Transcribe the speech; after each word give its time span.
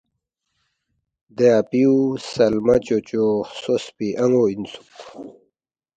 “دے 1.37 1.47
اپیُو 1.59 1.93
سلمہ 2.31 2.75
چوچو 2.85 3.25
خسوسپی 3.49 4.07
ان٘و 4.23 4.43
اِنسُوک 4.49 4.89